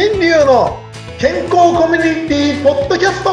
[0.00, 0.78] 新流の
[1.18, 3.30] 健康コミュニティポッドキャスト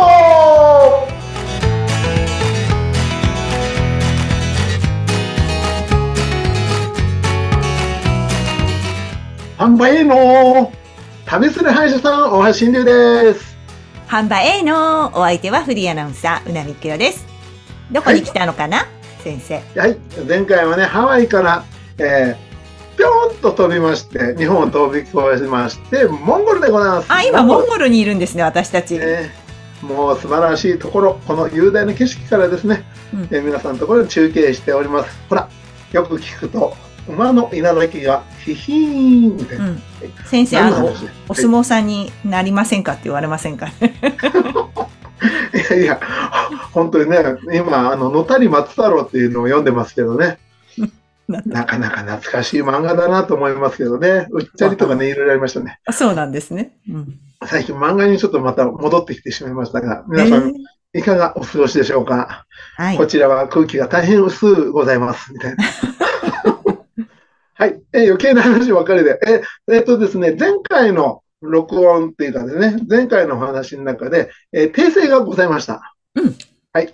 [9.60, 10.74] 販売の
[11.28, 13.56] 旅する歯医者さん、大橋新流です。
[14.08, 17.28] 販売 A のお相手はフリーアナウンサー、うなみきろです。
[17.92, 18.88] どこに来たのかな、
[19.20, 19.62] 先生。
[19.80, 19.96] はい、
[20.28, 21.64] 前回はね、ハワイから、
[22.00, 22.55] えー、
[22.98, 25.12] ぴょんと飛びまして、日本を飛び越
[25.44, 27.06] えまして、モンゴルでございます。
[27.12, 28.98] あ、今モンゴルにいるんですね、私たち。
[28.98, 29.32] ね
[29.82, 35.10] もう素晴らしいところ、この雄大な景色からですね、うんえー皆さんのところに中継しております。
[35.30, 35.50] ほら、
[35.92, 36.74] よく聞くと、
[37.08, 39.56] 馬の稲垣がヒヒーンって。
[39.56, 39.82] うん。
[40.26, 40.86] 先生、あの、
[41.30, 43.68] お相撲撲さんになりませんかって言われませんか？
[43.80, 43.94] ね。
[45.54, 46.00] いやいや、
[46.72, 47.18] 本当にね、
[47.54, 50.38] 今、あの、野谷松太郎っていうのを読んでますけどね、
[51.28, 55.80] なかなか懐かしい漫画だなと思いますけどね、うっちゃりとかね、いろいろありましたね。
[55.86, 56.78] あそうなんですね。
[56.90, 57.20] うん。
[57.46, 60.54] 最近漫画にちょっとまた戻ってきてしまいましたが、皆さん、
[60.94, 62.46] いかがお過ごしでしょうか、
[62.78, 63.08] はいこ。
[63.08, 65.64] ちらは空気が大変薄うございます、みたいな。
[67.58, 75.96] はい、えー余計な話ばかりで、えーえーとですね、前回の録音っていうかですね、前回のお話の中で、えー訂正がございました。
[76.16, 76.36] うん。
[76.74, 76.94] はい。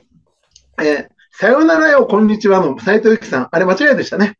[0.80, 4.38] えーさよならよ、こんにちはの斉藤由貴さん、あれ間違いでしたね。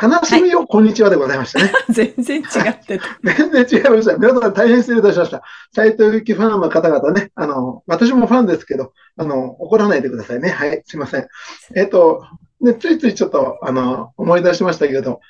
[0.00, 1.72] 悲しみよ、こんにちはでございましたね。
[1.90, 3.04] 全然違ってた。
[3.22, 4.16] 全然違いました。
[4.16, 5.42] 皆さん大変失礼いたしました。
[5.74, 10.48] 斉藤由貴ファンの方々ね、あの、私もファンですけど、あの、怒らないでくださいね。
[10.48, 11.26] はい、すいません。
[11.74, 12.24] えっ、と、
[12.60, 15.20] ね、ついついちょっと、あの、思い出しましたけど、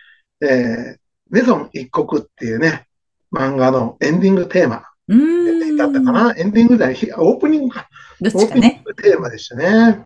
[0.40, 0.96] えー、
[1.30, 2.86] メゾン一国っていうね、
[3.34, 5.76] 漫画のエンディングテーマうーん。
[5.76, 7.88] だったかなエンディングじゃない、ひオープニングか。
[8.20, 8.82] どっオープニンちかね。
[8.84, 10.04] グテーマでしたね。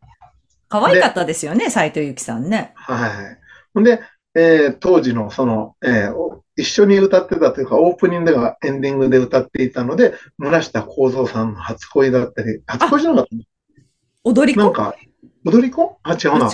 [0.69, 2.73] 可愛かったですよね、斉藤由貴さんね。
[2.75, 3.11] はい。
[3.75, 4.01] ほんで、
[4.35, 13.37] えー当時のその、えーお一緒に歌ってたというか、オープニングではエンディングで歌っていたので、村下幸三さんの初恋だったり、初恋じゃなかった
[14.25, 14.61] 踊り子？
[14.63, 14.95] なんか、
[15.45, 15.99] 踊り子？
[16.03, 16.49] あ、違うな。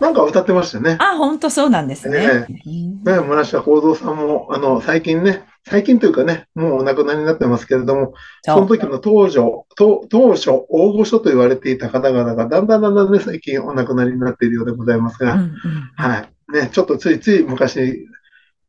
[0.00, 0.96] なんか歌ってましたよね。
[0.98, 2.46] あ、本当そうなんですね。
[2.64, 8.66] うんね、村下幸三さんも、あの、最近ね、最近というかね、もうお亡くなりになってますけれども、その。
[8.66, 9.40] 時の当初、
[9.76, 15.52] 当当初、大御所と言われていた方々が、だんだんだんだんね、最近お亡くなりになっているようでございますが、うんうん
[15.96, 16.52] はい。
[16.52, 18.08] ね、ちょっとついつい昔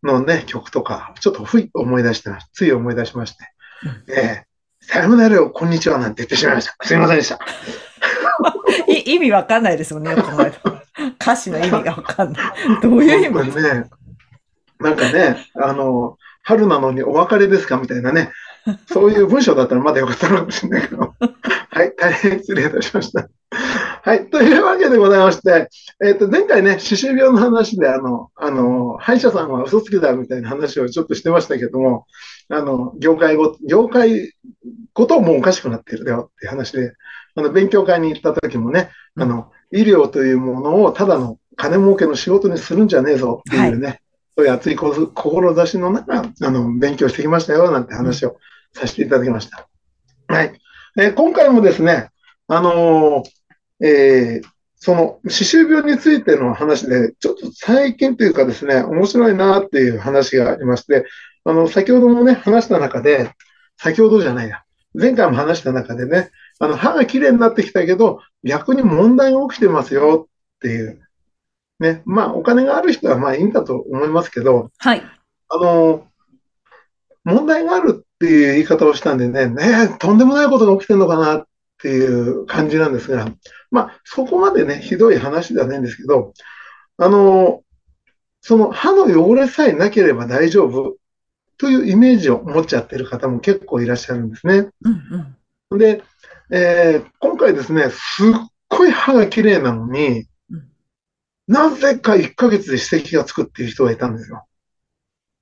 [0.03, 2.29] のね、曲とか、ちょっとふい思い出して。
[2.53, 3.45] つい思い出しまして。
[4.09, 6.75] えー、さよならよ、こんにちはなんて言ってしまいました。
[6.83, 7.39] すいませんでした。
[8.87, 10.51] い意味わかんないですもんね、この間
[11.21, 12.43] 歌詞の意味がわかんない。
[12.81, 13.61] どういう意味？
[13.61, 13.89] ね、
[14.79, 18.31] なんかね、あの、春なのにお別れですかみたいなね、
[18.91, 21.13] そういう文章だったらまだよかったのかもしれないけど。
[21.73, 23.29] はい、大変失礼いたしました。
[24.03, 25.69] はい、というわけでございまして、
[26.03, 32.05] えっ、と、前回ね、歯周病の話で、あの、あの、歯医者さんは嘘つきだみたいな話をちょっとしてましたけども、
[32.49, 34.33] あの、業界ご、業界
[34.93, 36.93] ごともうおかしくなっているだよっていう話で、
[37.35, 44.00] あの、勉強会に行った時もね、あの、医療というものをただの金儲けの仕事にするんじゃねえぞっていうね、
[44.37, 48.37] そういう熱い志の中、あの、勉強してきましたよ、なんて話を
[48.73, 49.67] させていただきました。
[50.27, 50.53] はい。
[50.97, 52.09] えー今回もですね、
[52.47, 54.47] あのーえー
[54.83, 61.05] その、歯周病についての話で、ちょっと最近というかですね、面白いなっていう話がありまして、
[61.45, 63.29] あの、先ほどもね、話した中で、
[63.77, 64.63] 先ほどじゃないや、
[64.95, 70.99] 前回も話した中でね、あの、歯が綺麗になってきたけど、逆に問題が起きてますよっていう。
[71.81, 75.01] ね、まあ、お金がある人はまあいいんだと思いますけど、はい。
[75.49, 76.05] あの、
[77.23, 81.43] 問題があるっていう言い方をしたんでね、ね、とんでもないことが起きてるのかなっ
[81.81, 83.27] ていう感じなんですが、
[83.71, 86.33] まあ、そこまでね、ひどい話ではないんですけど、
[86.97, 87.63] あの、
[88.41, 90.97] その歯の汚れさえなければ大丈夫
[91.57, 94.69] というイメージを持っちゃってる方も結構いらっしゃるんですね。
[94.83, 95.35] うん
[95.71, 95.79] うん。
[95.79, 96.03] で、
[96.51, 97.97] えー今回ですね、す
[98.29, 98.33] っ
[98.69, 100.27] ごい歯が綺麗なのに
[101.51, 104.45] うん、なぜか1ヶ月で歯石がつくっていう人がいたんですよ。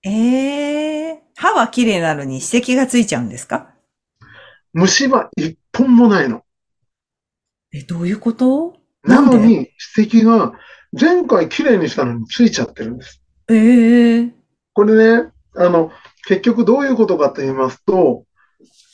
[0.04, 3.70] ええ歯は綺麗なのに指摘がついちゃうんですか？
[4.74, 6.44] 虫歯一本もないの。
[7.74, 8.76] え、どういうこと？
[9.04, 10.54] なのに、歯石が
[11.00, 13.22] 前回綺麗にしたのについちゃってるんです。
[13.50, 14.34] ええ
[14.74, 15.92] これね、あの、
[16.28, 18.26] 結局どういうことかと言いますと、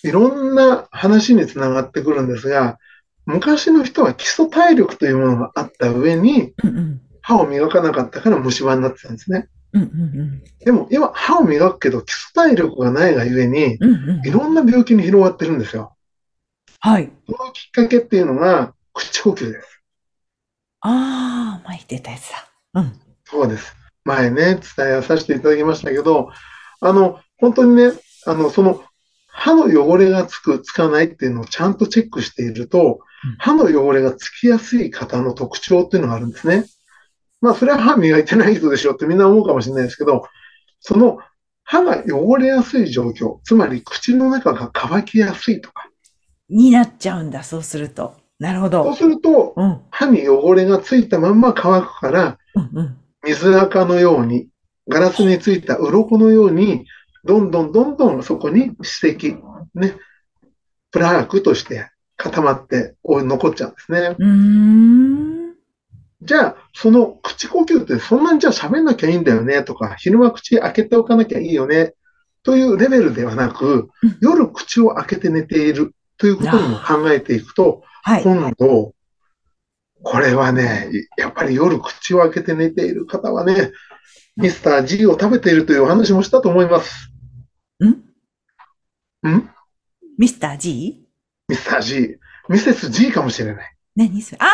[0.04, 2.78] いろんな話につながってくるんですが、
[3.26, 7.02] 昔の人は基礎体力というものがあった上に、うんうん。
[7.26, 9.50] 歯を磨かなかったから虫歯になってたんですね。
[9.74, 13.94] うんうんでも今、歯を磨くけど基礎体力がないがゆえに、うん。
[13.94, 14.28] うんうん。
[14.28, 15.96] いろんな病気に広がってるんですよ。
[16.80, 17.12] はい。
[17.28, 19.82] そのきっかけっていうのが、口呼吸です。
[20.82, 22.48] ああ、前言ってたやつだ。
[22.76, 22.94] うん。
[23.24, 23.76] そうです。
[24.04, 26.30] 前ね、伝えさせていただきましたけど、
[26.80, 27.92] あの、本当にね、
[28.28, 28.84] あの、その、
[29.28, 33.00] 歯の汚れがつく、つかないっていうのをちゃんとチェックしていると、
[33.40, 36.66] 歯の汚れがつきやすい方の特徴っていうのがあるんですね。
[37.42, 40.26] まあ、それは歯磨いてない人でしょってみんな思うかもしれないですけど、
[40.80, 41.20] その
[41.64, 45.90] 歯が汚れやすい状況、つまり口の中が乾きやすいとか、
[46.50, 48.16] になっちゃうんだ、そうすると。
[48.40, 48.84] なるほど。
[48.84, 49.82] そうすると、うん。
[49.90, 52.98] 歯に汚れがついたまんま乾くから、うんうん。
[53.24, 54.50] 水垢のように、
[54.88, 56.86] ガラスについた鱗のように、
[57.24, 59.38] どんどんどんどんそこに歯石、
[59.74, 59.96] ね、
[60.92, 64.16] プラークとして固まってこう残っちゃうんですね。
[66.26, 71.94] じゃあ、その口呼吸ってそんなにじゃあ喋んなきゃいいんだよねとか、昼間口開けておかなきゃいいよね
[72.44, 78.24] というレベルではなくうん、夜口を開けて寝ているということにも考えていくと、はい。
[78.24, 78.94] 今度、
[80.04, 83.72] これはね、やっぱり夜口を開けて寝ている方はね、
[84.36, 87.10] ミスター G を食べているというお話もしたと思います。
[87.84, 87.88] ん？
[89.28, 89.50] ん？
[90.18, 91.08] ミスター G?
[91.48, 92.18] ミスター G、
[92.50, 93.76] ミセス G かもしれない。
[93.96, 94.38] 何それ？
[94.42, 94.52] あー、あ。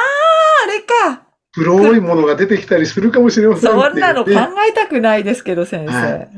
[1.53, 4.37] 黒いものが出てきたりするかもしれませんそんなの考ね
[4.69, 6.29] えたくないですけど、先は生。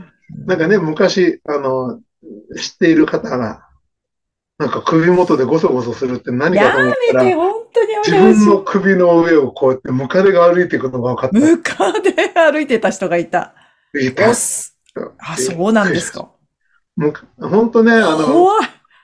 [0.46, 2.00] なんかね、昔、あの、
[2.58, 3.68] 知っている方が、
[4.58, 11.40] なんか首元でゴソゴソするって何かと思やっためて、ら、本当にやめ自てほしい分の首の上をこうやってムカデが歩いていくのが分かった。
[11.40, 13.54] ムカで歩いてた人がいた。
[14.00, 14.30] いた。
[14.30, 16.30] あ、そうなんですか。
[16.96, 18.48] む本当ね、あの。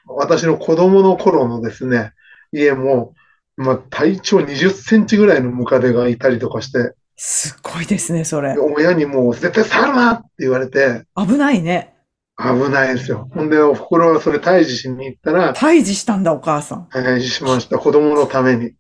[0.06, 2.13] 私の子供の頃のですね、
[2.51, 3.13] 家も、
[3.59, 8.57] まあ、体長20センチぐらいのムカデがいたりとかして、すっごいですね、それ。
[8.57, 11.94] 親にもう絶対触るなって言われて、危ないね。
[12.38, 13.27] 危ないですよ。
[13.33, 16.88] ほんで、お袋はそれ退治しに行ったら、退治したんだ、お母さん。
[16.89, 17.77] 退治しました。
[17.79, 18.71] 子供のために。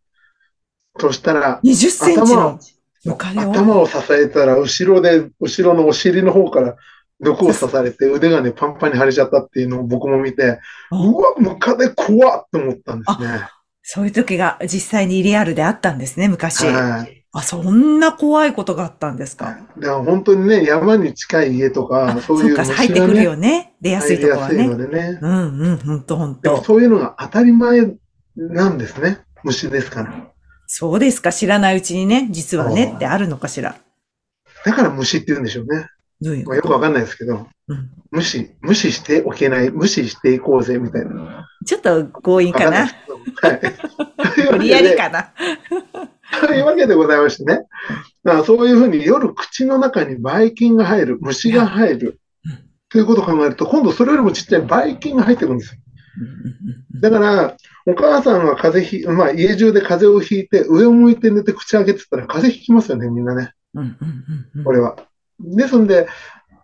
[0.97, 2.59] そしたら、20センチ頭のを
[3.03, 3.51] ムカデを。
[3.51, 6.77] 頭を支えたら、後ろで、後ろのお尻の方から
[7.19, 10.61] 毒を刺されて腕がね、パンパンに腫れちゃったっていうのを僕も見て、
[10.91, 13.41] あうわ、ムカデ怖っと思ったんですね。
[13.91, 16.67] そういう時が実際にリアルであったんですね、昔。
[16.67, 17.25] はい。
[17.31, 19.65] あ、そんな怖いことがあったんですか？
[19.79, 23.73] だから本当にね、山に近い家とか、あ、そいうそううか、入ってくるね、よね。
[23.81, 24.77] 出やすい入りやすいとこはね。
[24.77, 25.19] のでね。
[25.19, 26.41] うんうん、ほんとほんと。
[26.41, 27.91] でもそういうのが当たり前
[28.35, 29.21] なんですね。
[29.43, 30.13] 虫ですから。
[30.67, 33.75] そうですか、知らないうちにね、実はねってあるのかしら。
[34.65, 35.87] だから虫って言うんでしょうね。
[36.21, 41.47] どういうまあ、よくわかんないですけど、うん無視、無視しておけない、無視していこうぜ、みたいな。
[41.65, 42.91] ちょっと強引かわかんな
[43.41, 43.61] はい。
[44.51, 45.31] 無理やりかな？
[46.47, 47.65] というわけでございましてね。
[48.23, 52.59] だからそういうふうに夜口の中にばい菌が入る、虫が入るうん。
[52.89, 55.81] ということを考えると、今度それよりもちっちゃいばい菌が入ってくるんですよ。
[57.01, 57.55] だから、
[57.85, 63.53] お母さんは風邪ひ、まあ家中で風邪をひいて、上を向いて寝て口開けてたら風邪ひきますよね、みんなね。
[64.65, 64.97] これは。
[65.39, 66.07] ですんで、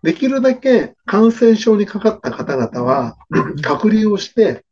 [0.04, 3.18] できるだけ感染症にかかった方々は、
[3.62, 4.64] 隔離をして、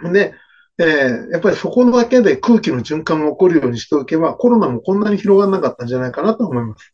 [0.00, 0.34] で、
[0.78, 6.92] えーやっぱりそこだけで空気の循環が起こるようにしておけば、コロナもこんなに広がらなかったんじゃないかなと思います。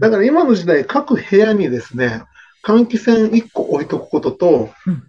[0.00, 2.22] だから今の時代、各部屋にですね、
[2.64, 5.02] 換気扇1個置いておくこととうん、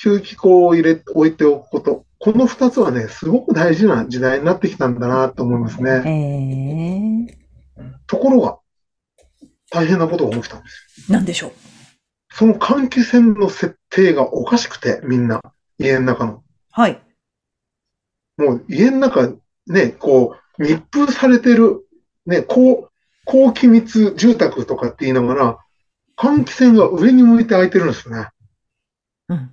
[0.00, 7.26] 吸気口を入れ、置いておくこと、この2つはね、すごく大事な時代になってきたんだなと思いますね。
[7.26, 7.38] ええ
[8.06, 8.58] ところが、
[9.72, 11.14] 大変なことが起きたんですよ。
[11.16, 11.52] なんでしょう？
[12.34, 15.42] その換気扇の設定がおかしくて、みんな、
[15.78, 16.42] 家の中の。
[16.70, 17.00] はい。
[18.38, 19.34] もう家の中、
[19.66, 21.86] ね、こう、密封されてる、
[22.26, 22.88] ね、高、
[23.24, 25.58] 高機密住宅とかって言いながら、
[26.16, 28.28] 換気扇が上に向いて開いてるんですよね。
[29.28, 29.50] うん。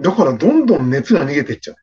[0.00, 1.76] だからどんどん熱が逃げていっちゃう。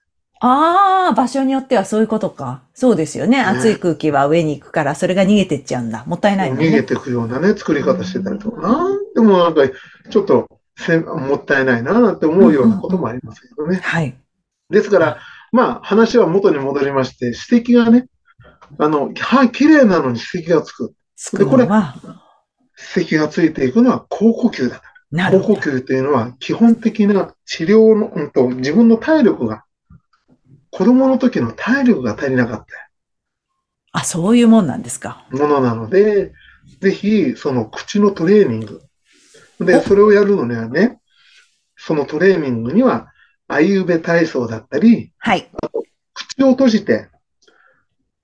[0.43, 2.63] ああ、場所によってはそういうことか。
[2.74, 3.39] そうですよね。
[3.39, 6.03] 熱い空気は上に行くから、それが逃げてっちゃうんだ。
[6.07, 6.67] もったいないもんね。
[6.67, 9.62] 逃げていくようなね、作り方してたりとか、なんでもなんか、
[10.10, 13.77] ちょっとせもったいないな、なんて思うようなこともありますけどね。
[13.83, 14.15] はい。
[14.71, 15.17] ですから、
[15.51, 18.07] まあ、話は元に戻りまして、歯石がね、
[18.79, 20.93] あの、歯綺麗なのに歯石がつく。
[21.15, 21.95] つくのは、
[22.75, 24.81] 歯石がついていくのは口呼吸だ。
[25.12, 25.53] 口呼。
[25.53, 29.65] 吸というのは基本的な治療の、うんと、自分の体力が、
[30.72, 32.66] 子供の時の体力が足りなかっ
[33.92, 35.25] あ、そういうもんなんですか。
[35.32, 36.34] たものなので、
[36.80, 38.82] ぜひ、その口のトレーニング。
[39.60, 41.00] で、それをやるのにはね、
[41.75, 43.12] そのトレーニングには、
[43.48, 45.51] あいうべ体操だったり、はい。
[46.13, 47.10] 口を閉じて、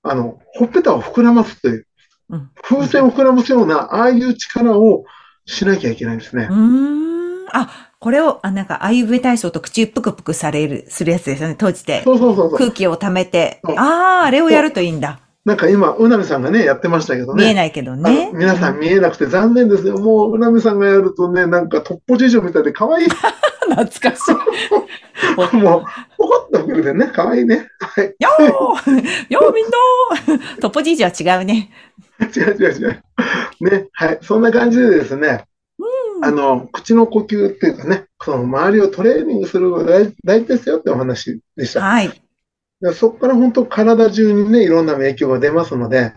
[0.03, 1.87] あの、ほっぺたを膨らますという、
[2.29, 5.05] うん風船を膨らますような、ああいう力を
[5.45, 6.53] しなきゃいけないんですねう。
[6.53, 7.47] ーん。
[7.51, 11.55] あ、これを、あ、なんか、あいうべ体操と口ぷくぷくされる、するやつですよね。
[11.55, 12.03] 閉じて。
[12.03, 12.57] そうそうそうそう。
[12.57, 13.59] 空気を溜めて。
[13.75, 15.19] ああ、あれをやるといいんだ。
[15.45, 17.45] なんか今、うなみさんがね、やってましたけどね。
[17.45, 18.37] 見えないけどあねの。
[18.37, 19.97] 皆さん見えなくて残念ですよ。
[19.97, 23.07] もう、うなみさんがやるとね、なんか、トッポ事情みたいで可愛い。
[23.67, 25.55] 懐かしい。
[25.57, 25.83] もう、
[26.17, 27.67] ポコッとくるでね、可愛いね。
[27.79, 28.15] はい。
[28.19, 28.43] よー
[29.33, 31.71] よーみんなートッポじいじは違うね。
[32.35, 33.03] 違う違う違う。
[33.61, 34.19] ね、はい。
[34.21, 35.45] そんな感じでですね、
[36.21, 41.81] あの、口の呼吸っていうかね、その周りをトレーニングするのが大大事ですよってお話でした。
[41.81, 42.11] はい。
[42.81, 46.13] でそこから本当体中にね、いろんな影響が出ますので、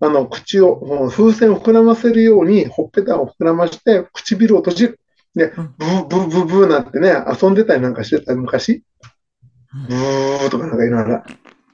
[0.00, 5.00] あの、口を、風船を膨らませるように、ほっぺたを膨らまして、唇を閉じる。
[5.34, 8.84] でうん、ブーブーブーブーなんてね、遊んでたりなんかしてた昔。
[9.88, 11.22] ブーとかなんかいろいろ。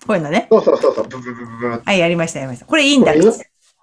[0.06, 0.48] こういうのね。
[0.50, 1.82] そうそうそうそう、ブーブーブーブー。
[1.84, 2.64] はい、やりました、やりました。
[2.64, 3.12] これいいんだ。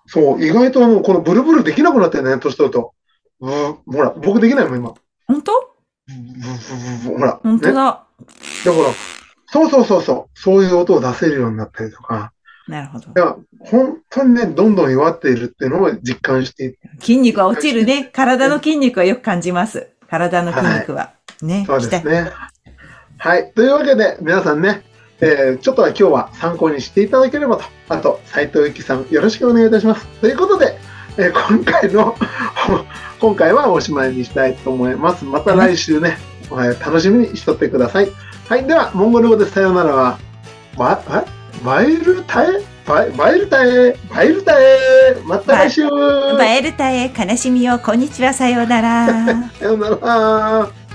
[0.07, 2.93] そう、意外とあの、このブルブルできなくなってね、年取ると。
[3.39, 4.93] ほら、僕できないもん、今。
[5.27, 5.51] 本当？
[7.05, 7.39] ほら。
[7.43, 7.73] 本当だ。
[7.73, 8.25] ね
[8.65, 8.93] だから、
[9.47, 12.33] そうそうそうそう、そういう音を出せるようになったりとか。
[12.67, 13.07] なるほど。
[13.09, 18.09] いや、本当にね、どんどん弱っているっていうのを実感して筋肉は落ちるね。
[18.11, 19.89] 体の筋肉はよく感じます。
[20.09, 21.13] 体の筋肉は。
[21.41, 21.63] ね。
[21.65, 22.31] そうですね。
[23.19, 23.53] はい。
[23.53, 24.83] というわけで、皆さんね、
[25.21, 27.63] えーちょっとは今日は参考にしていただければと。
[27.89, 30.05] あと、斉藤由貴さん、よろしくお願いいたします。
[30.21, 30.77] ということで、
[31.17, 32.15] えー今回の、
[33.19, 35.25] 今回はおしまいにしたいと思います。
[35.25, 36.17] また来週ね、
[36.49, 38.11] はい楽しみにしとってください。
[38.47, 38.65] はい。
[38.65, 39.93] では、モンゴル語でさようなら。
[39.93, 40.19] は、
[40.77, 41.25] ババ
[41.63, 42.47] バイルタエ？
[42.85, 43.97] バイルタエ？
[44.09, 45.15] バイルタエ？
[45.25, 45.89] また来週。
[45.89, 49.07] バエルタへ悲しみを、こんにちは、さようなら。
[49.59, 50.86] さようなら